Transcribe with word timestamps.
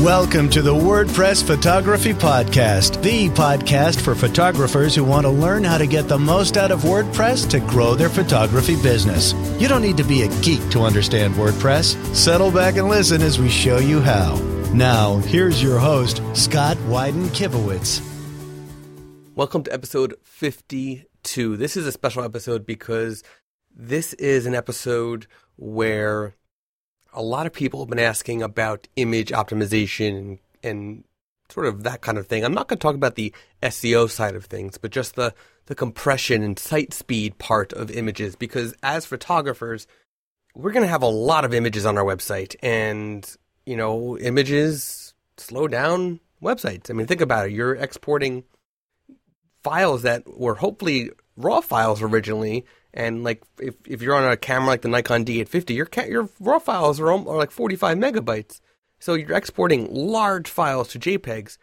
Welcome 0.00 0.48
to 0.50 0.62
the 0.62 0.72
WordPress 0.72 1.44
Photography 1.46 2.14
Podcast, 2.14 3.02
the 3.02 3.28
podcast 3.28 4.00
for 4.00 4.14
photographers 4.14 4.94
who 4.94 5.04
want 5.04 5.26
to 5.26 5.30
learn 5.30 5.62
how 5.62 5.76
to 5.76 5.86
get 5.86 6.08
the 6.08 6.18
most 6.18 6.56
out 6.56 6.70
of 6.70 6.80
WordPress 6.80 7.50
to 7.50 7.60
grow 7.60 7.94
their 7.94 8.08
photography 8.08 8.80
business. 8.80 9.34
You 9.60 9.68
don't 9.68 9.82
need 9.82 9.98
to 9.98 10.02
be 10.02 10.22
a 10.22 10.40
geek 10.40 10.66
to 10.70 10.80
understand 10.80 11.34
WordPress. 11.34 12.16
Settle 12.16 12.50
back 12.50 12.76
and 12.76 12.88
listen 12.88 13.20
as 13.20 13.38
we 13.38 13.50
show 13.50 13.76
you 13.76 14.00
how. 14.00 14.36
Now, 14.72 15.18
here's 15.18 15.62
your 15.62 15.78
host, 15.78 16.22
Scott 16.32 16.78
Wyden 16.88 17.26
Kivowitz. 17.34 18.00
Welcome 19.34 19.64
to 19.64 19.72
episode 19.74 20.14
52. 20.22 21.58
This 21.58 21.76
is 21.76 21.86
a 21.86 21.92
special 21.92 22.24
episode 22.24 22.64
because 22.64 23.22
this 23.76 24.14
is 24.14 24.46
an 24.46 24.54
episode 24.54 25.26
where 25.56 26.36
a 27.20 27.22
lot 27.22 27.46
of 27.46 27.52
people 27.52 27.80
have 27.80 27.90
been 27.90 27.98
asking 27.98 28.42
about 28.42 28.88
image 28.96 29.30
optimization 29.30 30.38
and, 30.62 31.04
sort 31.50 31.66
of 31.66 31.82
that 31.82 32.00
kind 32.00 32.16
of 32.16 32.28
thing. 32.28 32.44
I'm 32.44 32.54
not 32.54 32.68
going 32.68 32.78
to 32.78 32.82
talk 32.82 32.94
about 32.94 33.16
the 33.16 33.34
SEO 33.60 34.08
side 34.08 34.36
of 34.36 34.44
things, 34.44 34.78
but 34.78 34.92
just 34.92 35.16
the, 35.16 35.34
the 35.66 35.74
compression 35.74 36.44
and 36.44 36.56
site 36.56 36.94
speed 36.94 37.38
part 37.38 37.72
of 37.72 37.90
images 37.90 38.36
because 38.36 38.72
as 38.84 39.04
photographers, 39.04 39.88
we're 40.54 40.70
going 40.70 40.84
to 40.84 40.88
have 40.88 41.02
a 41.02 41.08
lot 41.08 41.44
of 41.44 41.52
images 41.52 41.84
on 41.84 41.98
our 41.98 42.04
website 42.04 42.54
and, 42.62 43.36
you 43.66 43.76
know, 43.76 44.16
images 44.18 45.12
slow 45.38 45.66
down 45.66 46.20
websites. 46.40 46.88
I 46.88 46.92
mean, 46.92 47.08
think 47.08 47.20
about 47.20 47.46
it. 47.46 47.52
You're 47.52 47.74
exporting 47.74 48.44
files 49.64 50.02
that 50.02 50.22
were 50.38 50.54
hopefully 50.54 51.10
raw 51.36 51.60
files 51.60 52.00
originally 52.00 52.64
and 52.92 53.22
like 53.22 53.42
if, 53.58 53.74
if 53.86 54.02
you're 54.02 54.16
on 54.16 54.30
a 54.30 54.36
camera 54.36 54.68
like 54.68 54.82
the 54.82 54.88
Nikon 54.88 55.24
D850, 55.24 55.74
your 55.74 55.86
ca- 55.86 56.06
your 56.06 56.28
raw 56.40 56.58
files 56.58 57.00
are, 57.00 57.10
are 57.10 57.18
like 57.18 57.50
45 57.50 57.98
megabytes. 57.98 58.60
So 58.98 59.14
you're 59.14 59.36
exporting 59.36 59.92
large 59.92 60.48
files 60.48 60.88
to 60.88 60.98
JPEGs. 60.98 61.56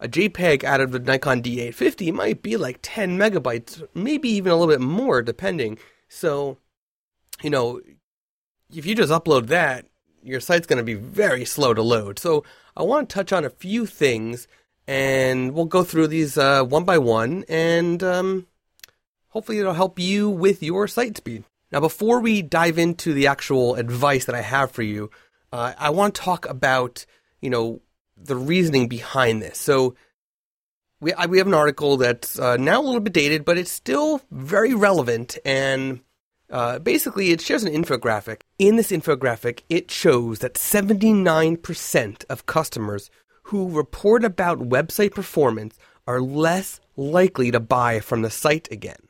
A 0.00 0.08
JPEG 0.08 0.64
out 0.64 0.80
of 0.80 0.90
the 0.90 0.98
Nikon 0.98 1.42
D850 1.42 2.12
might 2.12 2.42
be 2.42 2.56
like 2.56 2.78
10 2.82 3.16
megabytes, 3.16 3.82
maybe 3.94 4.30
even 4.30 4.50
a 4.50 4.56
little 4.56 4.72
bit 4.72 4.80
more, 4.80 5.22
depending. 5.22 5.78
So, 6.08 6.58
you 7.40 7.50
know, 7.50 7.80
if 8.74 8.84
you 8.84 8.96
just 8.96 9.12
upload 9.12 9.46
that, 9.46 9.86
your 10.24 10.40
site's 10.40 10.66
going 10.66 10.78
to 10.78 10.84
be 10.84 10.94
very 10.94 11.44
slow 11.44 11.74
to 11.74 11.82
load. 11.82 12.18
So 12.18 12.44
I 12.76 12.82
want 12.82 13.08
to 13.08 13.14
touch 13.14 13.32
on 13.32 13.44
a 13.44 13.50
few 13.50 13.86
things, 13.86 14.48
and 14.86 15.52
we'll 15.52 15.66
go 15.66 15.84
through 15.84 16.08
these 16.08 16.36
uh, 16.36 16.64
one 16.64 16.84
by 16.84 16.98
one, 16.98 17.44
and 17.48 18.02
um, 18.02 18.46
hopefully 19.32 19.58
it'll 19.58 19.72
help 19.72 19.98
you 19.98 20.28
with 20.28 20.62
your 20.62 20.86
site 20.86 21.16
speed. 21.16 21.44
Now, 21.72 21.80
before 21.80 22.20
we 22.20 22.42
dive 22.42 22.78
into 22.78 23.14
the 23.14 23.26
actual 23.26 23.76
advice 23.76 24.26
that 24.26 24.34
I 24.34 24.42
have 24.42 24.70
for 24.70 24.82
you, 24.82 25.10
uh, 25.52 25.72
I 25.78 25.90
want 25.90 26.14
to 26.14 26.20
talk 26.20 26.46
about, 26.48 27.06
you 27.40 27.48
know, 27.48 27.80
the 28.16 28.36
reasoning 28.36 28.88
behind 28.88 29.42
this. 29.42 29.58
So, 29.58 29.94
we 31.00 31.12
I, 31.14 31.26
we 31.26 31.38
have 31.38 31.46
an 31.46 31.54
article 31.54 31.96
that's 31.96 32.38
uh, 32.38 32.58
now 32.58 32.80
a 32.80 32.84
little 32.84 33.00
bit 33.00 33.14
dated, 33.14 33.44
but 33.44 33.58
it's 33.58 33.72
still 33.72 34.20
very 34.30 34.74
relevant. 34.74 35.38
And 35.44 36.00
uh, 36.50 36.78
basically, 36.78 37.30
it 37.30 37.40
shares 37.40 37.64
an 37.64 37.72
infographic. 37.72 38.42
In 38.58 38.76
this 38.76 38.92
infographic, 38.92 39.62
it 39.70 39.90
shows 39.90 40.40
that 40.40 40.54
79% 40.54 42.24
of 42.28 42.46
customers 42.46 43.10
who 43.44 43.70
report 43.70 44.24
about 44.24 44.68
website 44.68 45.14
performance 45.14 45.78
are 46.06 46.20
less 46.20 46.80
likely 46.96 47.50
to 47.50 47.60
buy 47.60 48.00
from 48.00 48.22
the 48.22 48.30
site 48.30 48.70
again. 48.70 49.08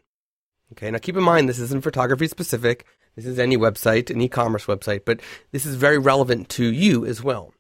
Okay, 0.73 0.91
now 0.91 0.99
keep 0.99 1.17
in 1.17 1.23
mind 1.23 1.49
this 1.49 1.59
isn't 1.59 1.85
photography 1.85 2.27
specific. 2.27 2.87
This 3.15 3.27
is 3.27 3.39
any 3.39 3.57
website, 3.57 4.11
an 4.11 4.21
e-commerce 4.23 4.67
website, 4.67 5.03
but 5.05 5.21
this 5.51 5.67
is 5.67 5.77
very 5.77 5.99
relevant 5.99 6.49
to 6.51 6.73
you 6.73 7.05
as 7.05 7.23
well. 7.23 7.53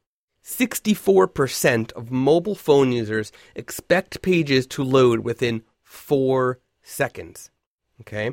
64% 0.45 1.93
of 1.93 2.11
mobile 2.11 2.55
phone 2.55 2.91
users 2.91 3.31
expect 3.55 4.23
pages 4.23 4.67
to 4.69 4.83
load 4.83 5.21
within 5.21 5.63
4 5.83 6.59
seconds. 6.83 7.51
Okay? 8.01 8.33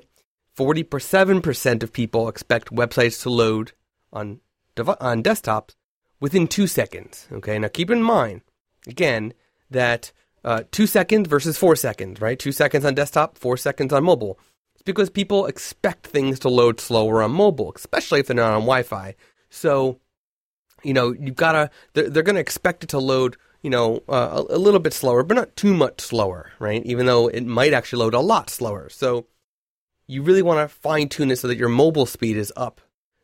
47% 0.58 1.83
of 1.83 1.93
people 1.93 2.27
expect 2.27 2.73
websites 2.73 3.21
to 3.23 3.30
load 3.30 3.73
on 4.11 4.39
on 5.02 5.21
desktops 5.21 5.76
within 6.21 6.48
2 6.48 6.67
seconds. 6.67 7.27
Okay? 7.33 7.59
Now 7.59 7.67
keep 7.67 7.92
in 7.92 8.02
mind 8.02 8.42
again 8.87 9.33
that 9.70 10.11
uh, 10.43 10.64
2 10.71 10.87
seconds 10.87 11.27
versus 11.27 11.58
4 11.58 11.76
seconds, 11.76 12.21
right? 12.21 12.39
2 12.39 12.53
seconds 12.53 12.86
on 12.86 12.95
desktop, 12.95 13.37
4 13.37 13.58
seconds 13.58 13.92
on 13.92 14.03
mobile. 14.05 14.39
Because 14.94 15.10
people 15.10 15.45
expect 15.45 16.08
things 16.08 16.39
to 16.39 16.50
load 16.50 16.80
slower 16.80 17.22
on 17.22 17.32
mobile, 17.32 17.72
especially 17.76 18.20
if 18.20 18.27
they're 18.27 18.36
not 18.36 18.54
on 18.54 18.61
Wi-Fi. 18.61 19.16
So, 19.50 20.00
you 20.83 20.94
know, 20.94 21.14
you've 21.14 21.36
got 21.36 21.52
to, 21.52 21.70
they're, 21.94 22.10
they're 22.10 22.23
going 22.23 22.36
to 22.36 22.42
expect 22.42 22.83
it 22.83 22.88
to 22.88 23.00
load, 23.00 23.38
you 23.61 23.70
know, 23.70 24.02
uh, 24.10 24.44
a, 24.50 24.55
a 24.55 24.58
little 24.58 24.80
bit 24.80 24.94
slower, 24.94 25.23
but 25.23 25.36
not 25.36 25.55
too 25.55 25.73
much 25.73 26.02
slower, 26.02 26.52
right? 26.60 26.83
Even 26.86 27.05
though 27.05 27.27
it 27.27 27.45
might 27.45 27.73
actually 27.73 28.00
load 28.00 28.14
a 28.14 28.20
lot 28.20 28.50
slower. 28.50 28.89
So, 28.89 29.27
you 30.08 30.23
really 30.23 30.42
want 30.42 30.67
to 30.67 30.76
fine 30.76 31.08
tune 31.08 31.30
it 31.30 31.38
so 31.38 31.48
that 31.48 31.58
your 31.58 31.70
mobile 31.70 32.08
speed 32.08 32.36
is 32.36 32.52
up, 32.58 32.82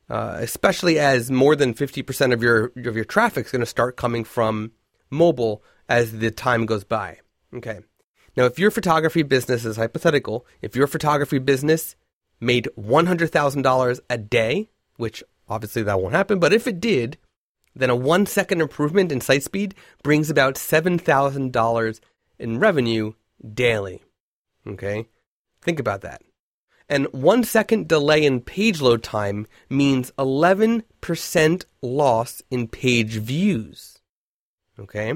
uh, 0.08 0.38
especially 0.40 1.00
as 1.00 1.32
more 1.32 1.56
than 1.56 1.74
50% 1.74 2.32
of 2.32 2.44
your, 2.44 2.72
of 2.76 2.96
your 2.96 3.06
traffic 3.06 3.48
is 3.48 3.52
going 3.52 3.62
to 3.62 3.66
start 3.66 3.98
coming 3.98 4.24
from 4.24 4.72
mobile 5.10 5.64
as 5.90 6.12
the 6.12 6.30
time 6.30 6.68
goes 6.68 6.84
by. 6.84 7.18
Okay. 7.56 7.80
Now, 8.36 8.46
if 8.46 8.60
your 8.60 8.72
photography 8.72 9.24
business 9.24 9.66
is 9.66 9.78
hypothetical, 9.78 10.46
if 10.62 10.76
your 10.76 10.88
photography 10.88 11.40
business 11.40 11.96
made 12.40 12.68
$100,000 12.78 14.00
a 14.10 14.18
day, 14.18 14.70
which 14.98 15.24
obviously 15.48 15.84
that 15.84 16.02
won't 16.02 16.14
happen, 16.14 16.40
but 16.40 16.54
if 16.54 16.68
it 16.68 16.80
did, 16.80 17.18
then 17.76 17.90
a 17.90 17.96
one 17.96 18.26
second 18.26 18.62
improvement 18.62 19.12
in 19.12 19.22
site 19.22 19.44
speed 19.44 19.76
brings 20.04 20.30
about 20.30 20.56
$7,000 20.56 22.00
in 22.40 22.60
revenue 22.60 23.14
daily. 23.54 24.04
Okay? 24.68 25.08
Think 25.62 25.80
about 25.80 26.02
that. 26.02 26.22
And 26.88 27.08
one 27.12 27.44
second 27.44 27.88
delay 27.88 28.24
in 28.26 28.42
page 28.42 28.80
load 28.80 29.02
time 29.02 29.48
means 29.70 30.12
11% 30.20 31.66
loss 31.82 32.42
in 32.52 32.68
page 32.68 33.16
views. 33.18 34.00
Okay? 34.80 35.14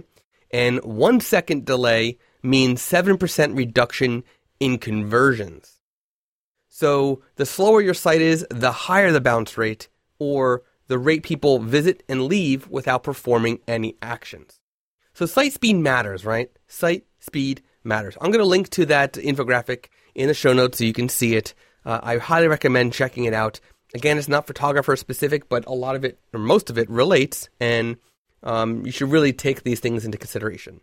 And 0.51 0.83
one 0.83 1.19
second 1.19 1.65
delay 1.65 2.17
means 2.41 2.81
7% 2.81 3.55
reduction 3.55 4.23
in 4.59 4.77
conversions. 4.77 5.79
So 6.67 7.21
the 7.35 7.45
slower 7.45 7.81
your 7.81 7.93
site 7.93 8.21
is, 8.21 8.45
the 8.49 8.71
higher 8.71 9.11
the 9.11 9.21
bounce 9.21 9.57
rate, 9.57 9.89
or 10.17 10.63
the 10.87 10.97
rate 10.97 11.23
people 11.23 11.59
visit 11.59 12.03
and 12.07 12.25
leave 12.25 12.67
without 12.67 13.03
performing 13.03 13.59
any 13.67 13.95
actions. 14.01 14.59
So 15.13 15.25
site 15.25 15.53
speed 15.53 15.75
matters, 15.75 16.25
right? 16.25 16.51
Site 16.67 17.05
speed 17.19 17.61
matters. 17.83 18.17
I'm 18.21 18.31
going 18.31 18.43
to 18.43 18.49
link 18.49 18.69
to 18.69 18.85
that 18.87 19.13
infographic 19.13 19.87
in 20.15 20.27
the 20.27 20.33
show 20.33 20.53
notes 20.53 20.77
so 20.77 20.83
you 20.83 20.93
can 20.93 21.09
see 21.09 21.35
it. 21.35 21.53
Uh, 21.85 21.99
I 22.01 22.17
highly 22.17 22.47
recommend 22.47 22.93
checking 22.93 23.25
it 23.25 23.33
out. 23.33 23.59
Again, 23.93 24.17
it's 24.17 24.27
not 24.27 24.47
photographer 24.47 24.95
specific, 24.95 25.49
but 25.49 25.65
a 25.65 25.73
lot 25.73 25.95
of 25.95 26.05
it, 26.05 26.19
or 26.33 26.39
most 26.39 26.69
of 26.69 26.77
it, 26.77 26.89
relates, 26.89 27.49
and 27.59 27.97
um, 28.43 28.85
you 28.85 28.91
should 28.91 29.11
really 29.11 29.33
take 29.33 29.63
these 29.63 29.79
things 29.79 30.05
into 30.05 30.17
consideration. 30.17 30.81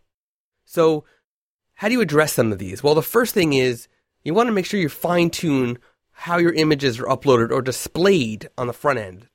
So 0.64 1.04
how 1.76 1.88
do 1.88 1.94
you 1.94 2.00
address 2.00 2.32
some 2.32 2.52
of 2.52 2.58
these? 2.58 2.82
Well, 2.82 2.94
the 2.94 3.02
first 3.02 3.34
thing 3.34 3.52
is 3.52 3.86
you 4.24 4.34
want 4.34 4.48
to 4.48 4.52
make 4.52 4.66
sure 4.66 4.80
you 4.80 4.88
fine 4.88 5.30
tune 5.30 5.78
how 6.10 6.38
your 6.38 6.52
images 6.52 6.98
are 6.98 7.04
uploaded 7.04 7.50
or 7.50 7.60
displayed 7.60 8.48
on 8.56 8.66
the 8.66 8.72
front 8.72 8.98
end. 8.98 9.28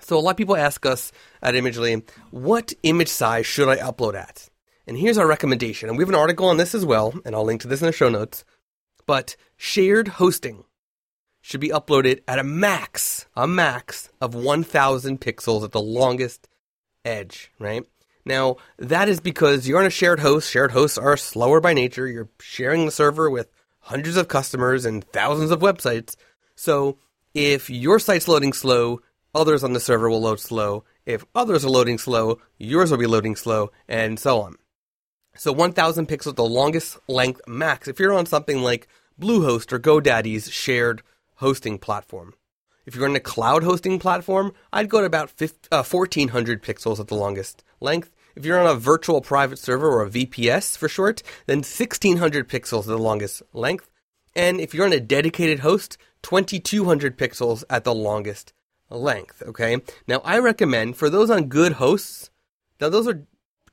So 0.00 0.16
a 0.16 0.20
lot 0.20 0.32
of 0.32 0.36
people 0.36 0.56
ask 0.56 0.86
us 0.86 1.10
at 1.42 1.54
Imagely, 1.54 2.08
what 2.30 2.72
image 2.84 3.08
size 3.08 3.46
should 3.46 3.68
I 3.68 3.76
upload 3.76 4.14
at? 4.14 4.48
And 4.86 4.96
here's 4.96 5.18
our 5.18 5.26
recommendation. 5.26 5.88
And 5.88 5.98
we 5.98 6.02
have 6.02 6.08
an 6.08 6.14
article 6.14 6.46
on 6.46 6.58
this 6.58 6.74
as 6.74 6.84
well, 6.84 7.12
and 7.24 7.34
I'll 7.34 7.44
link 7.44 7.62
to 7.62 7.68
this 7.68 7.80
in 7.80 7.86
the 7.86 7.92
show 7.92 8.08
notes. 8.08 8.44
But 9.06 9.36
shared 9.56 10.08
hosting 10.08 10.64
should 11.40 11.60
be 11.60 11.70
uploaded 11.70 12.20
at 12.28 12.38
a 12.38 12.44
max, 12.44 13.26
a 13.34 13.48
max 13.48 14.10
of 14.20 14.34
1000 14.34 15.20
pixels 15.20 15.64
at 15.64 15.72
the 15.72 15.80
longest 15.80 16.48
edge, 17.04 17.50
right? 17.58 17.84
Now, 18.24 18.56
that 18.78 19.08
is 19.08 19.20
because 19.20 19.68
you're 19.68 19.78
on 19.78 19.86
a 19.86 19.90
shared 19.90 20.20
host. 20.20 20.50
Shared 20.50 20.72
hosts 20.72 20.96
are 20.96 21.16
slower 21.16 21.60
by 21.60 21.74
nature. 21.74 22.06
You're 22.06 22.30
sharing 22.40 22.86
the 22.86 22.90
server 22.90 23.28
with 23.28 23.50
hundreds 23.80 24.16
of 24.16 24.28
customers 24.28 24.84
and 24.84 25.04
thousands 25.12 25.50
of 25.50 25.60
websites. 25.60 26.16
So, 26.56 26.98
if 27.34 27.68
your 27.68 27.98
site's 27.98 28.28
loading 28.28 28.52
slow, 28.52 29.00
others 29.34 29.64
on 29.64 29.72
the 29.72 29.80
server 29.80 30.08
will 30.08 30.22
load 30.22 30.40
slow. 30.40 30.84
If 31.04 31.24
others 31.34 31.64
are 31.64 31.70
loading 31.70 31.98
slow, 31.98 32.38
yours 32.58 32.90
will 32.90 32.98
be 32.98 33.06
loading 33.06 33.36
slow, 33.36 33.72
and 33.88 34.18
so 34.18 34.40
on. 34.40 34.56
So 35.36 35.52
1000 35.52 36.06
pixels, 36.08 36.36
the 36.36 36.44
longest 36.44 36.96
length 37.08 37.40
max, 37.46 37.88
if 37.88 37.98
you're 37.98 38.14
on 38.14 38.26
something 38.26 38.62
like 38.62 38.86
Bluehost 39.20 39.72
or 39.72 39.80
GoDaddy's 39.80 40.50
shared 40.50 41.02
hosting 41.36 41.78
platform. 41.78 42.34
If 42.86 42.94
you're 42.94 43.08
on 43.08 43.16
a 43.16 43.20
cloud 43.20 43.64
hosting 43.64 43.98
platform, 43.98 44.52
I'd 44.72 44.88
go 44.88 45.00
to 45.00 45.06
about 45.06 45.30
15, 45.30 45.68
uh, 45.72 45.82
1400 45.82 46.62
pixels 46.62 47.00
at 47.00 47.08
the 47.08 47.14
longest 47.14 47.64
length. 47.80 48.13
If 48.36 48.44
you're 48.44 48.58
on 48.58 48.66
a 48.66 48.78
virtual 48.78 49.20
private 49.20 49.58
server 49.58 49.88
or 49.88 50.02
a 50.02 50.10
VPS 50.10 50.76
for 50.76 50.88
short, 50.88 51.22
then 51.46 51.58
1600 51.58 52.48
pixels 52.48 52.80
is 52.80 52.86
the 52.86 52.98
longest 52.98 53.42
length. 53.52 53.90
And 54.34 54.60
if 54.60 54.74
you're 54.74 54.86
on 54.86 54.92
a 54.92 55.00
dedicated 55.00 55.60
host, 55.60 55.96
2200 56.22 57.16
pixels 57.16 57.62
at 57.70 57.84
the 57.84 57.94
longest 57.94 58.52
length. 58.90 59.42
Okay. 59.46 59.78
Now 60.08 60.20
I 60.24 60.38
recommend 60.38 60.96
for 60.96 61.08
those 61.08 61.30
on 61.30 61.44
good 61.44 61.74
hosts, 61.74 62.30
now 62.80 62.88
those 62.88 63.06
are 63.06 63.24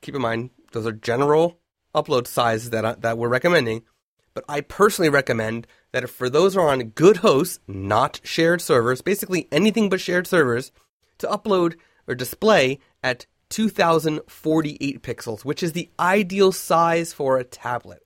keep 0.01 0.15
in 0.15 0.21
mind 0.21 0.51
those 0.71 0.85
are 0.85 0.91
general 0.91 1.59
upload 1.93 2.27
sizes 2.27 2.69
that 2.69 2.85
I, 2.85 2.93
that 2.95 3.17
we're 3.17 3.29
recommending. 3.29 3.83
But 4.33 4.45
I 4.47 4.61
personally 4.61 5.09
recommend 5.09 5.67
that 5.91 6.09
for 6.09 6.29
those 6.29 6.53
who 6.53 6.61
are 6.61 6.69
on 6.69 6.89
good 6.89 7.17
hosts, 7.17 7.59
not 7.67 8.21
shared 8.23 8.61
servers, 8.61 9.01
basically 9.01 9.47
anything 9.51 9.89
but 9.89 9.99
shared 9.99 10.25
servers, 10.25 10.71
to 11.17 11.27
upload 11.27 11.75
or 12.07 12.15
display 12.15 12.79
at 13.03 13.25
2048 13.51 15.03
pixels, 15.03 15.45
which 15.45 15.61
is 15.61 15.73
the 15.73 15.89
ideal 15.99 16.51
size 16.51 17.13
for 17.13 17.37
a 17.37 17.43
tablet. 17.43 18.01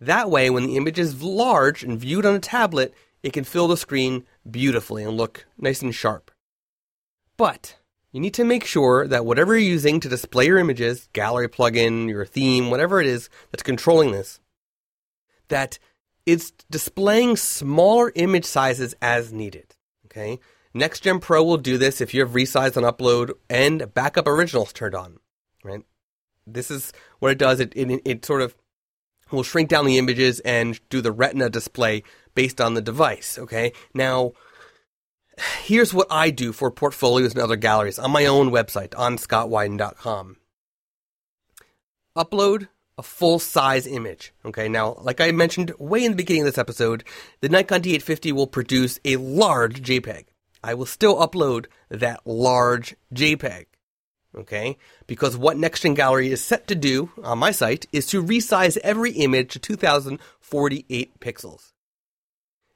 That 0.00 0.30
way, 0.30 0.50
when 0.50 0.66
the 0.66 0.76
image 0.76 0.98
is 0.98 1.22
large 1.22 1.82
and 1.82 1.98
viewed 1.98 2.26
on 2.26 2.34
a 2.34 2.40
tablet, 2.40 2.92
it 3.22 3.32
can 3.32 3.44
fill 3.44 3.68
the 3.68 3.76
screen 3.76 4.26
beautifully 4.48 5.04
and 5.04 5.16
look 5.16 5.46
nice 5.56 5.80
and 5.80 5.94
sharp. 5.94 6.30
But 7.36 7.76
you 8.10 8.20
need 8.20 8.34
to 8.34 8.44
make 8.44 8.64
sure 8.64 9.06
that 9.06 9.24
whatever 9.24 9.56
you're 9.56 9.70
using 9.70 10.00
to 10.00 10.08
display 10.08 10.46
your 10.46 10.58
images, 10.58 11.08
gallery 11.12 11.48
plugin, 11.48 12.08
your 12.08 12.26
theme, 12.26 12.70
whatever 12.70 13.00
it 13.00 13.06
is 13.06 13.30
that's 13.50 13.62
controlling 13.62 14.12
this, 14.12 14.40
that 15.48 15.78
it's 16.26 16.52
displaying 16.70 17.36
smaller 17.36 18.12
image 18.14 18.44
sizes 18.44 18.94
as 19.00 19.32
needed. 19.32 19.76
Okay? 20.06 20.40
NextGen 20.74 21.20
Pro 21.20 21.44
will 21.44 21.58
do 21.58 21.76
this 21.76 22.00
if 22.00 22.14
you 22.14 22.20
have 22.20 22.30
resize 22.30 22.76
on 22.76 22.82
upload 22.82 23.32
and 23.50 23.92
backup 23.92 24.26
originals 24.26 24.72
turned 24.72 24.94
on. 24.94 25.18
Right? 25.62 25.82
This 26.46 26.70
is 26.70 26.92
what 27.18 27.32
it 27.32 27.38
does. 27.38 27.60
It, 27.60 27.72
it, 27.76 28.00
it 28.04 28.24
sort 28.24 28.42
of 28.42 28.56
will 29.30 29.42
shrink 29.42 29.68
down 29.68 29.86
the 29.86 29.98
images 29.98 30.40
and 30.40 30.80
do 30.88 31.00
the 31.00 31.12
retina 31.12 31.50
display 31.50 32.02
based 32.34 32.60
on 32.60 32.74
the 32.74 32.82
device. 32.82 33.38
Okay. 33.38 33.72
Now, 33.94 34.32
here's 35.62 35.94
what 35.94 36.06
I 36.10 36.30
do 36.30 36.52
for 36.52 36.70
portfolios 36.70 37.32
and 37.32 37.42
other 37.42 37.56
galleries 37.56 37.98
on 37.98 38.10
my 38.10 38.26
own 38.26 38.50
website 38.50 38.96
on 38.98 39.16
scottwyden.com. 39.16 40.36
Upload 42.16 42.68
a 42.98 43.02
full 43.02 43.38
size 43.38 43.86
image. 43.86 44.32
Okay. 44.44 44.68
Now, 44.68 44.96
like 45.00 45.20
I 45.20 45.32
mentioned 45.32 45.72
way 45.78 46.04
in 46.04 46.12
the 46.12 46.16
beginning 46.16 46.42
of 46.42 46.46
this 46.46 46.58
episode, 46.58 47.04
the 47.40 47.48
Nikon 47.48 47.82
D850 47.82 48.32
will 48.32 48.46
produce 48.46 48.98
a 49.04 49.16
large 49.16 49.82
JPEG. 49.82 50.26
I 50.62 50.74
will 50.74 50.86
still 50.86 51.16
upload 51.16 51.66
that 51.90 52.20
large 52.26 52.96
JPEG 53.14 53.66
okay? 54.36 54.76
Because 55.06 55.36
what 55.36 55.56
NextGen 55.56 55.94
Gallery 55.94 56.30
is 56.30 56.42
set 56.42 56.66
to 56.68 56.74
do 56.74 57.10
on 57.22 57.38
my 57.38 57.50
site 57.50 57.86
is 57.92 58.06
to 58.08 58.22
resize 58.22 58.76
every 58.78 59.12
image 59.12 59.52
to 59.52 59.58
2048 59.58 61.20
pixels. 61.20 61.72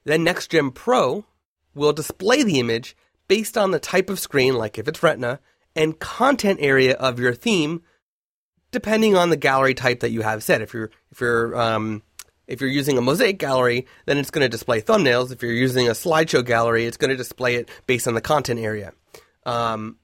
Then 0.05 0.25
NextGen 0.25 0.73
Pro 0.73 1.25
will 1.73 1.93
display 1.93 2.43
the 2.43 2.59
image 2.59 2.95
based 3.27 3.57
on 3.57 3.71
the 3.71 3.79
type 3.79 4.09
of 4.09 4.19
screen, 4.19 4.55
like 4.55 4.77
if 4.77 4.87
it's 4.87 5.03
Retina, 5.03 5.39
and 5.75 5.99
content 5.99 6.59
area 6.61 6.95
of 6.95 7.19
your 7.19 7.33
theme, 7.33 7.83
depending 8.71 9.15
on 9.15 9.29
the 9.29 9.37
gallery 9.37 9.73
type 9.73 9.99
that 9.99 10.11
you 10.11 10.21
have 10.21 10.43
set. 10.43 10.61
If 10.61 10.73
you're 10.73 10.91
if 11.11 11.19
you're 11.19 11.59
um, 11.59 12.03
if 12.47 12.61
you're 12.61 12.69
using 12.69 12.97
a 12.97 13.01
mosaic 13.01 13.37
gallery, 13.37 13.85
then 14.05 14.17
it's 14.17 14.31
going 14.31 14.43
to 14.43 14.49
display 14.49 14.81
thumbnails. 14.81 15.31
If 15.31 15.43
you're 15.43 15.51
using 15.51 15.87
a 15.87 15.91
slideshow 15.91 16.45
gallery, 16.45 16.85
it's 16.85 16.97
going 16.97 17.09
to 17.09 17.17
display 17.17 17.55
it 17.55 17.69
based 17.85 18.07
on 18.07 18.13
the 18.13 18.21
content 18.21 18.59
area. 18.59 18.93
Um, 19.45 19.97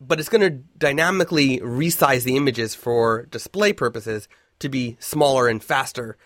but 0.00 0.20
it's 0.20 0.28
going 0.28 0.42
to 0.42 0.50
dynamically 0.50 1.58
resize 1.58 2.22
the 2.22 2.36
images 2.36 2.74
for 2.74 3.26
display 3.26 3.72
purposes 3.72 4.28
to 4.60 4.68
be 4.68 4.96
smaller 5.00 5.48
and 5.48 5.62
faster. 5.62 6.16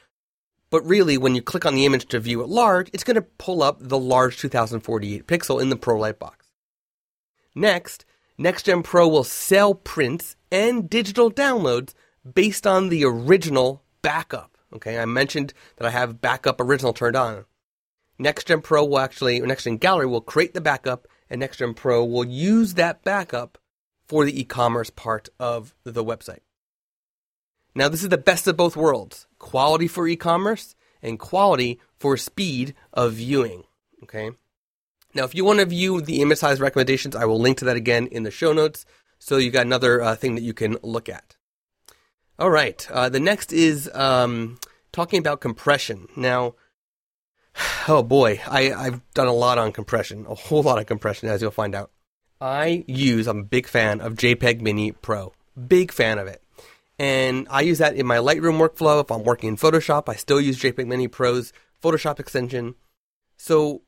But 0.70 0.86
really, 0.86 1.18
when 1.18 1.34
you 1.34 1.42
click 1.42 1.66
on 1.66 1.74
the 1.74 1.86
image 1.86 2.06
to 2.06 2.20
view 2.20 2.42
it 2.42 2.48
large, 2.48 2.90
it's 2.92 3.04
going 3.04 3.16
to 3.16 3.22
pull 3.22 3.62
up 3.62 3.78
the 3.80 3.98
large 3.98 4.38
2048 4.38 5.26
pixel 5.26 5.60
in 5.60 5.70
the 5.70 5.76
Pro 5.76 5.98
Lightbox. 5.98 6.34
Next, 7.54 8.04
NextGen 8.38 8.82
Pro 8.82 9.08
will 9.08 9.24
sell 9.24 9.74
prints 9.74 10.36
and 10.50 10.88
digital 10.88 11.30
downloads 11.30 11.92
based 12.30 12.66
on 12.66 12.88
the 12.88 13.04
original 13.04 13.82
backup. 14.00 14.51
Okay, 14.74 14.98
I 14.98 15.04
mentioned 15.04 15.52
that 15.76 15.86
I 15.86 15.90
have 15.90 16.20
backup 16.20 16.60
original 16.60 16.92
turned 16.92 17.16
on. 17.16 17.44
NextGen 18.20 18.62
Pro 18.62 18.84
will 18.84 18.98
actually, 18.98 19.40
NextGen 19.40 19.80
Gallery 19.80 20.06
will 20.06 20.20
create 20.20 20.54
the 20.54 20.60
backup, 20.60 21.08
and 21.28 21.42
NextGen 21.42 21.74
Pro 21.76 22.04
will 22.04 22.24
use 22.24 22.74
that 22.74 23.02
backup 23.04 23.58
for 24.06 24.24
the 24.24 24.40
e-commerce 24.40 24.90
part 24.90 25.28
of 25.38 25.74
the 25.84 26.04
website. 26.04 26.40
Now, 27.74 27.88
this 27.88 28.02
is 28.02 28.10
the 28.10 28.18
best 28.18 28.46
of 28.46 28.56
both 28.56 28.76
worlds 28.76 29.26
quality 29.38 29.88
for 29.88 30.06
e 30.06 30.16
commerce 30.16 30.74
and 31.02 31.18
quality 31.18 31.80
for 31.98 32.16
speed 32.16 32.74
of 32.92 33.14
viewing. 33.14 33.64
Okay. 34.02 34.30
Now, 35.14 35.24
if 35.24 35.34
you 35.34 35.44
want 35.44 35.60
to 35.60 35.66
view 35.66 36.00
the 36.00 36.22
image 36.22 36.38
size 36.38 36.60
recommendations, 36.60 37.16
I 37.16 37.24
will 37.24 37.40
link 37.40 37.58
to 37.58 37.64
that 37.66 37.76
again 37.76 38.06
in 38.06 38.22
the 38.22 38.30
show 38.30 38.52
notes. 38.52 38.84
So 39.18 39.36
you 39.36 39.50
got 39.50 39.66
another 39.66 40.02
uh, 40.02 40.16
thing 40.16 40.34
that 40.34 40.42
you 40.42 40.54
can 40.54 40.76
look 40.82 41.08
at. 41.08 41.36
All 42.42 42.50
right. 42.50 42.90
Uh, 42.90 43.08
the 43.08 43.20
next 43.20 43.52
is 43.52 43.88
um, 43.94 44.58
talking 44.90 45.20
about 45.20 45.40
compression. 45.40 46.08
Now, 46.16 46.56
oh 47.86 48.02
boy, 48.02 48.40
I, 48.48 48.72
I've 48.72 49.00
done 49.14 49.28
a 49.28 49.32
lot 49.32 49.58
on 49.58 49.70
compression, 49.70 50.26
a 50.28 50.34
whole 50.34 50.64
lot 50.64 50.80
of 50.80 50.86
compression, 50.86 51.28
as 51.28 51.40
you'll 51.40 51.52
find 51.52 51.72
out. 51.72 51.92
I 52.40 52.84
use, 52.88 53.28
I'm 53.28 53.38
a 53.38 53.44
big 53.44 53.68
fan 53.68 54.00
of 54.00 54.14
JPEG 54.14 54.60
Mini 54.60 54.90
Pro. 54.90 55.32
Big 55.68 55.92
fan 55.92 56.18
of 56.18 56.26
it. 56.26 56.42
And 56.98 57.46
I 57.48 57.60
use 57.60 57.78
that 57.78 57.94
in 57.94 58.06
my 58.06 58.16
Lightroom 58.16 58.58
workflow. 58.58 59.00
If 59.00 59.12
I'm 59.12 59.22
working 59.22 59.50
in 59.50 59.56
Photoshop, 59.56 60.08
I 60.08 60.16
still 60.16 60.40
use 60.40 60.58
JPEG 60.58 60.88
Mini 60.88 61.06
Pro's 61.06 61.52
Photoshop 61.80 62.18
extension. 62.18 62.74
So 63.36 63.82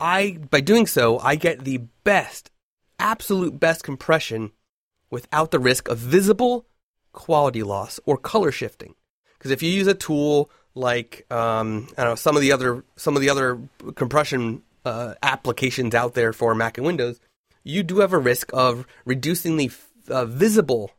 I, 0.00 0.38
by 0.50 0.62
doing 0.62 0.86
so, 0.86 1.18
I 1.18 1.34
get 1.34 1.64
the 1.64 1.82
best, 2.02 2.50
absolute 2.98 3.60
best 3.60 3.84
compression 3.84 4.52
without 5.10 5.50
the 5.50 5.58
risk 5.58 5.88
of 5.88 5.98
visible 5.98 6.64
quality 7.18 7.64
loss 7.64 7.98
or 8.06 8.16
color 8.16 8.52
shifting. 8.52 8.94
Because 9.36 9.50
if 9.50 9.60
you 9.60 9.70
use 9.70 9.88
a 9.88 9.94
tool 9.94 10.50
like 10.76 11.26
um, 11.32 11.88
I 11.98 12.04
don't 12.04 12.12
know 12.12 12.14
some 12.14 12.36
of 12.36 12.42
the 12.42 12.52
other 12.52 12.84
some 12.94 13.16
of 13.16 13.22
the 13.22 13.28
other 13.28 13.60
compression 13.96 14.62
uh, 14.84 15.14
applications 15.22 15.96
out 15.96 16.14
there 16.14 16.32
for 16.32 16.54
Mac 16.54 16.78
and 16.78 16.86
Windows, 16.86 17.18
you 17.64 17.82
do 17.82 17.98
have 17.98 18.12
a 18.12 18.18
risk 18.18 18.50
of 18.54 18.86
reducing 19.04 19.56
the 19.56 19.70
uh, 20.08 20.26
visible 20.26 20.92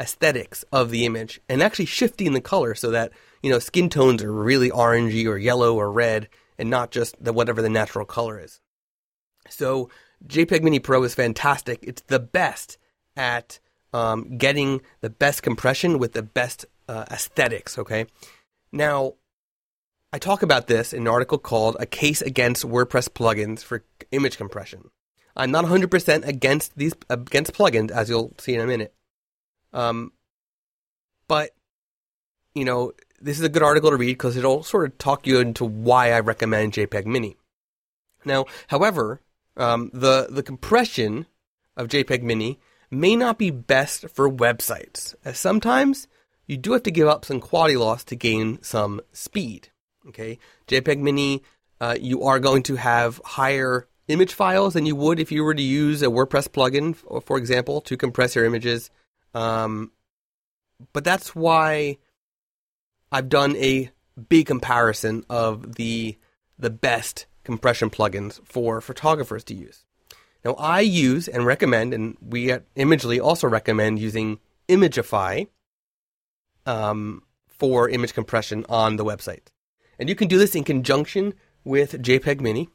aesthetics 0.00 0.64
of 0.72 0.90
the 0.90 1.04
image 1.04 1.38
and 1.50 1.62
actually 1.62 1.84
shifting 1.84 2.32
the 2.32 2.40
color 2.40 2.74
so 2.74 2.90
that 2.90 3.12
you 3.42 3.50
know 3.50 3.58
skin 3.58 3.90
tones 3.90 4.22
are 4.22 4.32
really 4.32 4.70
orangey 4.70 5.26
or 5.26 5.36
yellow 5.36 5.74
or 5.76 5.92
red 5.92 6.28
and 6.58 6.70
not 6.70 6.90
just 6.90 7.22
the 7.22 7.34
whatever 7.34 7.60
the 7.60 7.68
natural 7.68 8.06
color 8.06 8.40
is. 8.40 8.60
So 9.50 9.90
JPEG 10.26 10.62
Mini 10.62 10.78
Pro 10.78 11.02
is 11.02 11.14
fantastic. 11.14 11.80
It's 11.82 12.02
the 12.02 12.20
best 12.20 12.78
at 13.16 13.58
um, 13.92 14.36
getting 14.36 14.80
the 15.00 15.10
best 15.10 15.42
compression 15.42 15.98
with 15.98 16.12
the 16.12 16.22
best 16.22 16.66
uh, 16.88 17.04
aesthetics. 17.10 17.78
Okay, 17.78 18.06
now 18.72 19.14
I 20.12 20.18
talk 20.18 20.42
about 20.42 20.66
this 20.66 20.92
in 20.92 21.02
an 21.02 21.08
article 21.08 21.38
called 21.38 21.76
"A 21.80 21.86
Case 21.86 22.22
Against 22.22 22.66
WordPress 22.66 23.08
Plugins 23.08 23.62
for 23.62 23.84
Image 24.10 24.36
Compression." 24.36 24.90
I'm 25.34 25.50
not 25.50 25.64
100% 25.64 26.26
against 26.26 26.76
these 26.76 26.92
against 27.08 27.54
plugins, 27.54 27.90
as 27.90 28.10
you'll 28.10 28.34
see 28.38 28.54
in 28.54 28.60
a 28.60 28.66
minute. 28.66 28.94
Um, 29.72 30.12
but 31.26 31.54
you 32.54 32.64
know, 32.64 32.92
this 33.20 33.38
is 33.38 33.44
a 33.44 33.48
good 33.48 33.62
article 33.62 33.90
to 33.90 33.96
read 33.96 34.14
because 34.14 34.36
it'll 34.36 34.62
sort 34.62 34.84
of 34.84 34.98
talk 34.98 35.26
you 35.26 35.40
into 35.40 35.64
why 35.64 36.12
I 36.12 36.20
recommend 36.20 36.74
JPEG 36.74 37.06
Mini. 37.06 37.36
Now, 38.24 38.46
however, 38.68 39.20
um, 39.56 39.90
the 39.92 40.28
the 40.30 40.42
compression 40.42 41.26
of 41.76 41.88
JPEG 41.88 42.22
Mini 42.22 42.60
may 42.92 43.16
not 43.16 43.38
be 43.38 43.50
best 43.50 44.08
for 44.10 44.30
websites, 44.30 45.14
as 45.24 45.38
sometimes 45.38 46.06
you 46.46 46.56
do 46.56 46.72
have 46.72 46.82
to 46.84 46.90
give 46.90 47.08
up 47.08 47.24
some 47.24 47.40
quality 47.40 47.76
loss 47.76 48.04
to 48.04 48.16
gain 48.16 48.62
some 48.62 49.00
speed. 49.12 49.70
Okay, 50.08 50.38
JPEG 50.68 50.98
Mini, 50.98 51.42
uh, 51.80 51.96
you 52.00 52.24
are 52.24 52.38
going 52.38 52.62
to 52.64 52.76
have 52.76 53.20
higher 53.24 53.88
image 54.08 54.34
files 54.34 54.74
than 54.74 54.84
you 54.84 54.96
would 54.96 55.20
if 55.20 55.32
you 55.32 55.42
were 55.42 55.54
to 55.54 55.62
use 55.62 56.02
a 56.02 56.06
WordPress 56.06 56.48
plugin, 56.48 56.94
for 57.24 57.38
example, 57.38 57.80
to 57.82 57.96
compress 57.96 58.34
your 58.34 58.44
images. 58.44 58.90
Um, 59.34 59.92
but 60.92 61.04
that's 61.04 61.34
why 61.34 61.98
I've 63.10 63.28
done 63.28 63.56
a 63.56 63.90
big 64.28 64.46
comparison 64.46 65.24
of 65.30 65.76
the 65.76 66.18
the 66.58 66.70
best 66.70 67.26
compression 67.44 67.90
plugins 67.90 68.44
for 68.44 68.80
photographers 68.80 69.44
to 69.44 69.54
use. 69.54 69.84
Now, 70.44 70.54
I 70.54 70.80
use 70.80 71.28
and 71.28 71.46
recommend, 71.46 71.94
and 71.94 72.16
we 72.20 72.50
at 72.50 72.64
Imagely 72.74 73.22
also 73.22 73.48
recommend 73.48 73.98
using 73.98 74.40
Imagify 74.68 75.46
um, 76.66 77.22
for 77.46 77.88
image 77.88 78.14
compression 78.14 78.66
on 78.68 78.96
the 78.96 79.04
website. 79.04 79.48
And 79.98 80.08
you 80.08 80.14
can 80.14 80.28
do 80.28 80.38
this 80.38 80.54
in 80.54 80.64
conjunction 80.64 81.34
with 81.64 82.02
JPEG 82.02 82.40
Mini. 82.40 82.68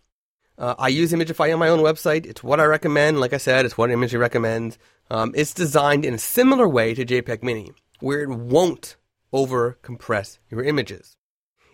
Uh, 0.58 0.76
I 0.80 0.88
use 0.88 1.12
Imagify 1.12 1.54
on 1.54 1.60
my 1.60 1.68
own 1.68 1.80
website. 1.80 2.26
It's 2.26 2.44
what 2.44 2.60
I 2.60 2.66
recommend. 2.66 3.20
Like 3.20 3.34
I 3.34 3.38
said, 3.38 3.66
it's 3.66 3.78
what 3.78 3.90
Imagely 3.90 4.20
recommends. 4.20 4.78
Um, 5.12 5.34
it's 5.36 5.54
designed 5.54 6.06
in 6.06 6.14
a 6.14 6.20
similar 6.20 6.68
way 6.68 6.94
to 6.94 7.06
JPEG 7.06 7.44
Mini, 7.44 7.72
where 8.00 8.22
it 8.22 8.30
won't 8.30 8.96
over 9.34 9.78
compress 9.82 10.40
your 10.50 10.64
images. 10.64 11.18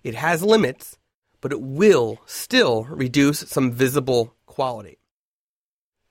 It 0.04 0.16
has 0.16 0.44
limits, 0.44 0.98
but 1.40 1.52
it 1.52 1.62
will 1.62 2.20
still 2.26 2.86
reduce 2.86 3.40
some 3.40 3.72
visible 3.72 4.36
quality. 4.46 4.98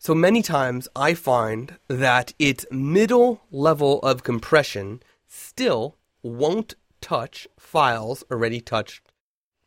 So 0.04 0.16
many 0.16 0.42
times 0.42 0.88
I 0.96 1.14
find 1.14 1.76
that 1.86 2.34
its 2.36 2.66
middle 2.72 3.40
level 3.52 4.00
of 4.00 4.24
compression 4.24 5.00
still 5.28 5.96
won't 6.24 6.74
touch 7.00 7.46
files 7.56 8.24
already 8.28 8.60
touched 8.60 9.00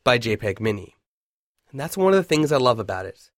by 0.03 0.19
JPEG 0.19 0.59
Mini. 0.59 0.97
And 1.71 1.79
that's 1.79 1.95
one 1.95 2.11
of 2.11 2.17
the 2.17 2.23
things 2.25 2.51
I 2.51 2.57
love 2.57 2.79
about 2.79 3.05
it. 3.05 3.31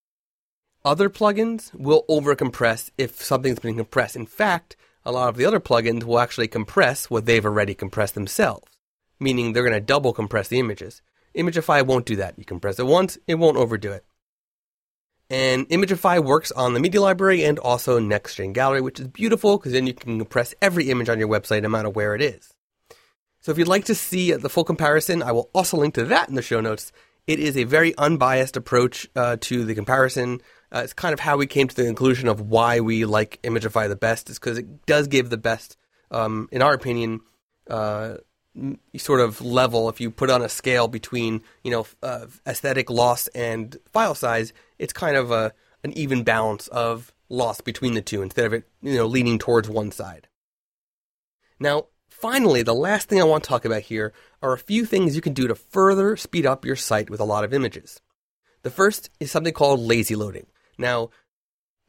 Other 0.84 1.08
plugins 1.08 1.72
will 1.76 2.04
overcompress 2.10 2.90
if 2.98 3.22
something's 3.22 3.60
been 3.60 3.78
compressed. 3.78 4.16
In 4.16 4.26
fact, 4.26 4.76
a 5.06 5.12
lot 5.12 5.30
of 5.30 5.36
the 5.36 5.46
other 5.46 5.60
plugins 5.60 6.04
will 6.04 6.18
actually 6.18 6.48
compress 6.48 7.12
what 7.12 7.28
they've 7.28 7.46
already 7.46 7.76
compressed 7.76 8.16
themselves, 8.16 8.72
meaning 9.20 9.54
they're 9.54 9.62
going 9.62 9.72
to 9.74 9.80
double 9.80 10.14
compress 10.14 10.48
the 10.48 10.58
images. 10.58 11.04
Imagify 11.36 11.86
won't 11.86 12.08
do 12.08 12.16
that. 12.16 12.40
You 12.40 12.44
compress 12.44 12.80
it 12.80 12.88
once, 12.88 13.20
it 13.28 13.36
won't 13.36 13.58
overdo 13.58 13.92
it. 13.92 14.04
And 15.30 15.68
Imagify 15.70 16.24
works 16.24 16.52
on 16.54 16.74
the 16.74 16.80
media 16.80 17.02
library 17.02 17.44
and 17.44 17.60
also 17.60 18.00
Next-Gen 18.00 18.54
Gallery, 18.54 18.82
which 18.82 19.00
is 19.00 19.08
beautiful 19.08 19.58
because 19.58 19.74
then 19.74 19.86
you 19.86 19.94
can 19.94 20.18
compress 20.18 20.56
every 20.62 20.90
image 20.90 21.10
on 21.10 21.20
your 21.20 21.28
website 21.28 21.64
no 21.64 21.70
matter 21.70 21.90
where 21.90 22.16
it 22.16 22.22
is. 22.22 22.54
So 23.42 23.52
if 23.52 23.58
you'd 23.58 23.68
like 23.68 23.86
to 23.86 23.96
see 23.96 24.32
the 24.32 24.50
full 24.50 24.64
comparison, 24.64 25.22
I 25.22 25.32
will 25.34 25.50
also 25.54 25.78
link 25.78 25.94
to 25.96 26.06
that 26.06 26.30
in 26.30 26.36
the 26.36 26.42
show 26.42 26.62
notes. 26.62 26.92
It 27.28 27.40
is 27.40 27.58
a 27.58 27.66
very 27.66 27.94
unbiased 27.98 28.56
approach 28.56 29.06
uh, 29.16 29.36
to 29.42 29.66
the 29.66 29.76
comparison. 29.76 30.42
Uh, 30.72 30.82
it's 30.86 30.94
kind 30.94 31.14
of 31.14 31.20
how 31.20 31.36
we 31.36 31.46
came 31.46 31.68
to 31.68 31.76
the 31.76 31.84
conclusion 31.84 32.30
of 32.30 32.40
why 32.40 32.80
we 32.80 33.04
like 33.04 33.42
Imagify 33.44 33.90
the 33.90 33.98
best, 33.98 34.30
is 34.30 34.40
because 34.40 34.58
it 34.58 34.86
does 34.86 35.08
give 35.08 35.30
the 35.30 35.38
best, 35.38 35.78
um, 36.10 36.48
in 36.54 36.62
our 36.62 36.74
opinion, 36.74 37.20
uh, 37.70 38.16
sort 38.98 39.20
of 39.20 39.42
level. 39.42 39.90
If 39.90 40.02
you 40.02 40.12
put 40.12 40.30
on 40.30 40.42
a 40.42 40.50
scale 40.50 40.88
between 40.88 41.42
you 41.64 41.72
know 41.72 41.88
uh, 42.02 42.28
aesthetic 42.46 42.90
loss 42.90 43.28
and 43.30 43.78
file 43.92 44.16
size, 44.16 44.54
it's 44.80 44.94
kind 44.94 45.16
of 45.16 45.32
a 45.32 45.54
an 45.84 45.98
even 45.98 46.24
balance 46.24 46.68
of 46.70 47.14
loss 47.30 47.62
between 47.62 47.94
the 47.94 48.02
two 48.02 48.22
instead 48.22 48.46
of 48.46 48.54
it 48.54 48.68
you 48.82 48.96
know 48.96 49.06
leaning 49.06 49.40
towards 49.40 49.70
one 49.70 49.92
side. 49.92 50.28
Now, 51.60 51.88
finally, 52.10 52.64
the 52.64 52.76
last 52.76 53.10
thing 53.10 53.22
I 53.22 53.26
want 53.26 53.44
to 53.44 53.50
talk 53.50 53.66
about 53.66 53.84
here 53.84 54.14
are 54.42 54.54
a 54.54 54.60
few 54.60 54.86
things 54.86 55.16
you 55.16 55.22
can 55.22 55.34
do 55.34 55.48
to 55.48 55.56
further 55.56 56.16
speed 56.16 56.46
up 56.46 56.66
your 56.66 56.76
site 56.76 57.10
with 57.10 57.20
a 57.20 57.26
lot 57.26 57.44
of 57.44 57.54
images. 57.54 58.02
The 58.64 58.70
first 58.70 59.10
is 59.20 59.32
something 59.32 59.54
called 59.54 59.80
lazy 59.80 60.16
loading. 60.16 60.48
Now, 60.78 61.10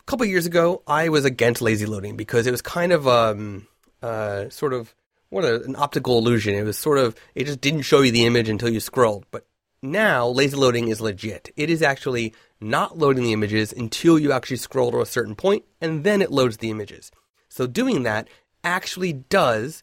a 0.01 0.03
couple 0.05 0.25
years 0.27 0.47
ago, 0.47 0.83
I 0.87 1.09
was 1.09 1.25
against 1.25 1.61
lazy 1.61 1.87
loading 1.87 2.17
because 2.17 2.47
it 2.47 2.51
was 2.51 2.63
kind 2.63 2.93
of 2.93 3.07
um, 3.07 3.67
uh, 4.03 4.49
sort 4.49 4.73
of 4.73 4.95
what 5.31 5.45
a, 5.45 5.63
an 5.63 5.77
optical 5.77 6.19
illusion. 6.19 6.55
It 6.55 6.63
was 6.63 6.79
sort 6.79 6.99
of 6.99 7.15
it 7.35 7.45
just 7.45 7.61
didn't 7.61 7.83
show 7.83 8.01
you 8.01 8.11
the 8.11 8.25
image 8.25 8.49
until 8.49 8.69
you 8.69 8.81
scrolled. 8.81 9.27
But 9.31 9.47
now 9.83 10.27
lazy 10.29 10.57
loading 10.57 10.89
is 10.89 11.01
legit. 11.01 11.51
It 11.57 11.71
is 11.71 11.83
actually 11.83 12.35
not 12.61 12.99
loading 12.99 13.25
the 13.25 13.33
images 13.33 13.73
until 13.73 14.19
you 14.19 14.33
actually 14.33 14.57
scroll 14.57 14.91
to 14.91 15.01
a 15.01 15.07
certain 15.07 15.35
point, 15.35 15.65
and 15.81 16.05
then 16.05 16.23
it 16.23 16.33
loads 16.33 16.57
the 16.57 16.71
images. 16.71 17.11
So 17.49 17.67
doing 17.67 18.03
that 18.03 18.29
actually 18.65 19.13
does, 19.13 19.83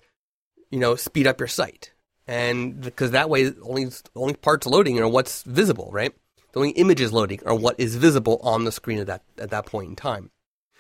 you 0.70 0.80
know, 0.80 0.96
speed 0.96 1.28
up 1.28 1.40
your 1.40 1.48
site, 1.48 1.94
and 2.28 2.82
because 2.82 3.12
that 3.12 3.30
way 3.30 3.52
only 3.62 3.88
only 4.16 4.34
parts 4.34 4.68
loading 4.68 5.00
are 5.00 5.08
what's 5.08 5.44
visible, 5.44 5.90
right? 5.92 6.14
The 6.52 6.60
only 6.60 6.72
images 6.72 7.12
loading 7.12 7.42
are 7.46 7.56
what 7.56 7.80
is 7.80 7.96
visible 7.96 8.40
on 8.42 8.64
the 8.64 8.72
screen 8.72 9.00
at 9.00 9.08
that 9.08 9.24
at 9.38 9.52
that 9.52 9.66
point 9.66 9.90
in 9.90 9.96
time. 9.96 10.32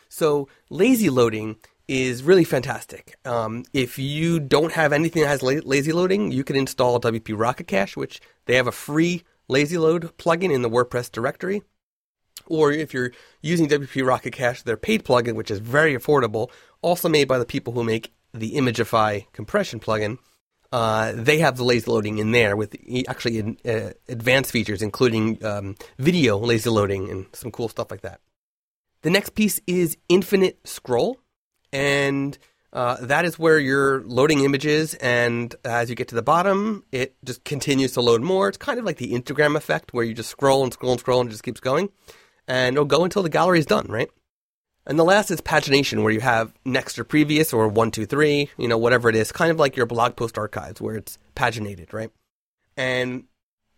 So 0.10 0.48
lazy 0.69 1.10
loading 1.10 1.57
is 1.88 2.24
really 2.24 2.44
fantastic. 2.44 3.15
Um, 3.25 3.63
if 3.74 4.00
you 4.00 4.39
don't 4.39 4.74
have 4.74 4.94
anything 4.94 5.22
that 5.22 5.30
has 5.30 5.44
la- 5.44 5.62
lazy 5.63 5.92
loading, 5.92 6.32
you 6.32 6.44
can 6.44 6.56
install 6.56 7.00
WP 7.00 7.38
Rocket 7.38 7.68
Cache, 7.68 7.96
which 7.96 8.22
they 8.46 8.56
have 8.56 8.68
a 8.68 8.72
free 8.72 9.24
lazy 9.48 9.77
load 9.77 10.18
plugin 10.18 10.51
in 10.51 10.62
the 10.62 10.70
WordPress 10.70 11.12
directory. 11.12 11.62
Or 12.48 12.72
if 12.72 12.94
you're 12.94 13.12
using 13.42 13.68
WP 13.68 14.06
Rocket 14.06 14.32
Cache, 14.32 14.63
their 14.63 14.77
paid 14.77 15.04
plugin, 15.04 15.36
which 15.36 15.51
is 15.51 15.60
very 15.60 15.96
affordable, 15.96 16.50
also 16.82 17.10
made 17.10 17.27
by 17.27 17.38
the 17.38 17.46
people 17.46 17.74
who 17.74 17.84
make 17.84 18.13
the 18.34 18.54
Imagify 18.54 19.25
compression 19.32 19.80
plugin, 19.80 20.18
uh, 20.72 21.13
they 21.15 21.38
have 21.38 21.58
the 21.58 21.63
lazy 21.63 21.89
loading 21.89 22.18
in 22.18 22.32
there 22.32 22.56
with 22.56 22.75
actually 23.08 23.58
uh, 23.65 23.92
advanced 24.10 24.51
features, 24.51 24.82
including 24.82 25.44
um, 25.46 25.75
video 25.98 26.38
lazy 26.38 26.70
loading 26.70 27.10
and 27.10 27.27
some 27.34 27.51
cool 27.51 27.70
stuff 27.70 27.89
like 27.89 28.01
that. 28.01 28.20
The 29.04 29.10
next 29.10 29.36
piece 29.36 29.62
is 29.68 29.98
infinite 30.10 30.60
scroll 30.68 31.20
and 31.72 32.38
uh, 32.74 32.98
that 33.01 33.24
is 33.25 33.39
where 33.39 33.57
you're 33.57 34.01
loading 34.03 34.43
images, 34.43 34.95
and 34.95 35.55
as 35.63 35.89
you 35.89 35.95
get 35.95 36.10
to 36.10 36.15
the 36.15 36.22
bottom, 36.22 36.84
it 36.91 37.15
just 37.24 37.43
continues 37.45 37.93
to 37.93 38.01
load 38.01 38.22
more. 38.22 38.50
It's 38.50 38.57
kind 38.57 38.79
of 38.79 38.86
like 38.86 38.98
the 38.98 39.13
Instagram 39.13 39.55
effect, 39.55 39.93
where 39.93 40.03
you 40.03 40.13
just 40.13 40.29
scroll 40.29 40.63
and 40.63 40.74
scroll 40.74 40.91
and 40.91 41.00
scroll 41.00 41.22
and 41.22 41.29
just 41.29 41.43
keeps 41.43 41.62
going, 41.62 41.89
and 42.48 42.75
it'll 42.75 42.86
go 42.86 43.03
until 43.03 43.24
the 43.24 43.29
gallery 43.29 43.60
is 43.60 43.65
done, 43.65 43.88
right? 43.88 44.10
And 44.86 45.00
the 45.00 45.05
last 45.05 45.31
is 45.31 45.41
pagination, 45.41 46.03
where 46.03 46.12
you 46.12 46.19
have 46.19 46.53
next 46.63 47.00
or 47.00 47.03
previous 47.03 47.53
or 47.53 47.67
one, 47.67 47.91
two, 47.91 48.05
three, 48.05 48.51
you 48.57 48.67
know, 48.67 48.77
whatever 48.77 49.10
it 49.10 49.15
is, 49.15 49.31
kind 49.31 49.51
of 49.51 49.57
like 49.57 49.75
your 49.75 49.88
blog 49.88 50.15
post 50.15 50.38
archives, 50.38 50.79
where 50.79 50.95
it's 50.95 51.17
paginated, 51.36 51.91
right? 51.91 52.12
And 52.77 53.24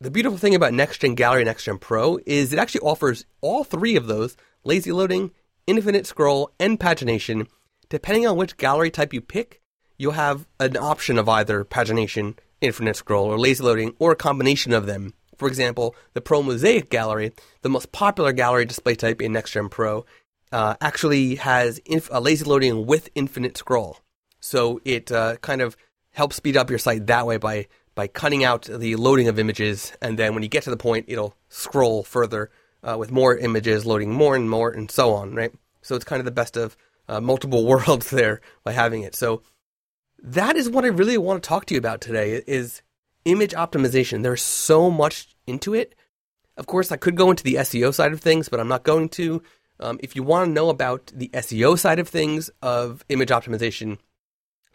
the 0.02 0.12
beautiful 0.12 0.38
thing 0.38 0.54
about 0.54 0.74
Next-Gen 0.74 1.16
Gallery 1.16 1.44
Next-Gen 1.44 1.78
Pro 1.78 2.20
is 2.26 2.52
it 2.52 2.60
actually 2.60 2.82
offers 2.82 3.26
all 3.42 3.64
three 3.64 3.96
of 3.96 4.08
those 4.08 4.36
lazy 4.64 4.92
loading, 4.92 5.32
infinite 5.66 6.06
scroll, 6.06 6.52
and 6.60 6.80
pagination 6.80 7.48
depending 7.90 8.28
on 8.28 8.38
which 8.38 8.58
gallery 8.58 8.92
type 8.92 9.14
you 9.14 9.22
pick, 9.22 9.62
you'll 9.98 10.14
have 10.14 10.48
an 10.60 10.78
option 10.78 11.18
of 11.18 11.28
either 11.30 11.64
pagination, 11.64 12.38
infinite 12.62 12.96
scroll, 12.96 13.28
or 13.28 13.38
lazy 13.38 13.64
loading, 13.64 13.96
or 14.00 14.12
a 14.12 14.16
combination 14.16 14.74
of 14.74 14.86
them. 14.86 15.14
For 15.38 15.48
example, 15.48 15.96
the 16.14 16.22
Pro 16.22 16.42
Mosaic 16.42 16.90
gallery, 16.90 17.32
the 17.62 17.70
most 17.70 17.92
popular 17.92 18.32
gallery 18.32 18.66
display 18.66 18.96
type 18.96 19.22
in 19.22 19.34
NextGen 19.34 19.70
Pro, 19.70 20.06
uh, 20.52 20.76
actually 20.82 21.36
has 21.36 21.80
inf- 21.80 22.10
a 22.12 22.20
lazy 22.20 22.46
loading 22.46 22.86
with 22.86 23.10
infinite 23.16 23.58
scroll. 23.58 24.00
So 24.40 24.82
it 24.86 25.12
uh, 25.12 25.38
kind 25.38 25.62
of 25.62 25.76
helps 26.12 26.38
speed 26.38 26.58
up 26.58 26.70
your 26.70 26.80
site 26.80 27.08
that 27.08 27.28
way 27.28 27.38
by 27.38 27.68
by 27.94 28.08
cutting 28.08 28.44
out 28.44 28.64
the 28.64 28.96
loading 28.96 29.28
of 29.28 29.40
images, 29.40 29.92
and 30.04 30.20
then 30.20 30.36
when 30.36 30.44
you 30.44 30.50
get 30.50 30.62
to 30.64 30.70
the 30.70 30.78
point, 30.78 31.06
it'll 31.08 31.36
scroll 31.50 32.04
further 32.04 32.52
uh, 32.84 32.96
with 32.96 33.12
more 33.12 33.36
images, 33.36 33.88
loading 33.88 34.12
more 34.12 34.36
and 34.36 34.48
more, 34.48 34.70
and 34.70 34.92
so 34.92 35.14
on. 35.14 35.34
Right. 35.34 35.52
So 35.82 35.96
it's 35.96 36.06
kind 36.06 36.20
of 36.20 36.26
the 36.26 36.32
best 36.32 36.58
of 36.58 36.78
uh, 37.08 37.22
multiple 37.22 37.66
worlds 37.72 38.10
there 38.10 38.42
by 38.64 38.72
having 38.72 39.04
it. 39.04 39.16
So 39.16 39.42
that 40.22 40.56
is 40.56 40.70
what 40.70 40.86
I 40.86 40.90
really 40.90 41.18
want 41.18 41.42
to 41.44 41.48
talk 41.48 41.66
to 41.66 41.74
you 41.74 41.78
about 41.78 42.02
today 42.02 42.42
is 42.48 42.82
image 43.26 43.54
optimization. 43.54 44.24
There's 44.24 44.42
so 44.42 44.90
much 44.90 45.36
into 45.46 45.74
it. 45.74 45.96
Of 46.56 46.66
course, 46.66 46.92
I 46.92 46.98
could 46.98 47.16
go 47.16 47.30
into 47.30 47.44
the 47.44 47.56
SEO 47.56 47.94
side 47.94 48.14
of 48.14 48.22
things, 48.22 48.50
but 48.50 48.60
I'm 48.60 48.68
not 48.68 48.84
going 48.84 49.10
to. 49.10 49.44
Um, 49.80 50.00
if 50.02 50.16
you 50.16 50.24
want 50.24 50.48
to 50.48 50.52
know 50.52 50.70
about 50.70 51.12
the 51.14 51.30
SEO 51.30 51.78
side 51.78 52.00
of 52.00 52.08
things 52.08 52.50
of 52.64 53.06
image 53.10 53.30
optimization, 53.30 54.00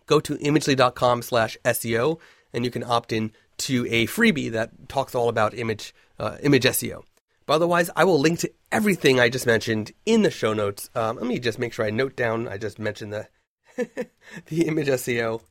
go 0.07 0.21
to 0.21 0.37
imagely.com 0.37 1.23
slash 1.23 1.57
SEO 1.65 2.21
and 2.53 2.65
you 2.65 2.71
can 2.71 2.85
opt 2.85 3.13
in 3.13 3.33
to 3.59 3.87
a 3.91 4.07
freebie 4.07 4.53
that 4.53 4.89
talks 4.89 5.15
all 5.15 5.29
about 5.29 5.55
image 5.55 5.95
uh, 6.19 6.37
image 6.43 6.65
SEO. 6.65 7.03
But 7.47 7.55
otherwise, 7.55 7.91
I 7.97 8.05
will 8.05 8.19
link 8.19 8.39
to 8.41 8.53
everything 8.71 9.21
I 9.21 9.29
just 9.29 9.47
mentioned 9.47 9.93
in 10.07 10.23
the 10.23 10.31
show 10.31 10.53
notes. 10.53 10.91
Um, 10.95 11.17
let 11.17 11.27
me 11.27 11.39
just 11.39 11.59
make 11.59 11.73
sure 11.73 11.85
I 11.85 11.91
note 11.91 12.17
down. 12.17 12.49
I 12.49 12.59
just 12.59 12.79
mentioned 12.79 13.13
the 13.13 13.29
the 14.47 14.67
image 14.67 14.89
SEO. 14.89 15.43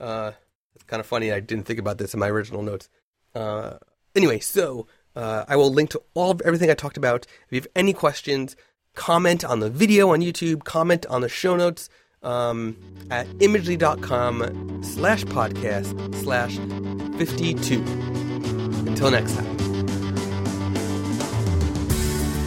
Uh, 0.00 0.32
it's 0.74 0.84
kind 0.84 1.00
of 1.00 1.06
funny. 1.06 1.32
I 1.32 1.40
didn't 1.40 1.64
think 1.64 1.78
about 1.78 1.98
this 1.98 2.14
in 2.14 2.20
my 2.20 2.28
original 2.28 2.62
notes. 2.62 2.88
Uh, 3.34 3.78
anyway, 4.14 4.40
so 4.40 4.86
uh, 5.16 5.44
I 5.48 5.56
will 5.56 5.72
link 5.72 5.90
to 5.90 6.02
all 6.14 6.30
of 6.30 6.40
everything 6.42 6.70
I 6.70 6.74
talked 6.74 6.96
about. 6.96 7.26
If 7.46 7.52
you 7.52 7.60
have 7.60 7.68
any 7.76 7.92
questions, 7.92 8.56
comment 8.94 9.44
on 9.44 9.60
the 9.60 9.70
video 9.70 10.10
on 10.10 10.20
YouTube. 10.20 10.64
Comment 10.64 11.04
on 11.06 11.20
the 11.20 11.28
show 11.28 11.56
notes 11.56 11.88
um, 12.22 12.76
at 13.10 13.26
imagely.com 13.38 14.82
slash 14.82 15.24
podcast 15.24 16.14
slash 16.22 16.56
52. 17.18 17.82
Until 18.88 19.10
next 19.10 19.34
time. 19.36 19.53